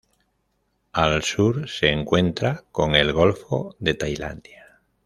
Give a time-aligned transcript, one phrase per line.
[0.93, 4.81] Al sur se encuentra con el golfo de Tailandia.